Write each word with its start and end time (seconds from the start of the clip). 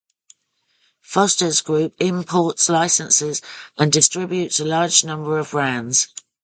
Foster's 1.03 1.61
Group 1.61 1.93
imports, 1.99 2.69
licenses, 2.69 3.39
and 3.77 3.91
distributes 3.93 4.59
a 4.59 4.65
large 4.65 5.03
number 5.03 5.37
of 5.37 5.51
brands. 5.51 6.07